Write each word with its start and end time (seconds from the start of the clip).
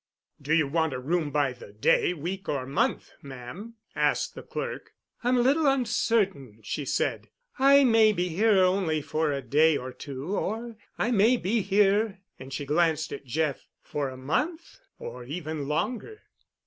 "Do 0.41 0.55
you 0.55 0.67
want 0.67 0.93
a 0.93 0.99
room 0.99 1.29
by 1.29 1.53
the 1.53 1.71
day, 1.73 2.11
week 2.11 2.49
or 2.49 2.65
month, 2.65 3.11
ma'am?" 3.21 3.75
asked 3.95 4.33
the 4.33 4.41
clerk. 4.41 4.95
"I'm 5.23 5.37
a 5.37 5.41
little 5.41 5.67
uncertain," 5.67 6.57
she 6.63 6.85
said; 6.85 7.29
"I 7.59 7.83
may 7.83 8.11
be 8.11 8.29
here 8.29 8.63
only 8.63 9.03
for 9.03 9.31
a 9.31 9.43
day 9.43 9.77
or 9.77 9.93
two 9.93 10.35
or 10.35 10.75
I 10.97 11.11
may 11.11 11.37
be 11.37 11.61
here"—and 11.61 12.51
she 12.51 12.65
glanced 12.65 13.13
at 13.13 13.25
Jeff—"for 13.25 14.09
a 14.09 14.17
month—or 14.17 15.23
even 15.25 15.67
longer." 15.67 16.23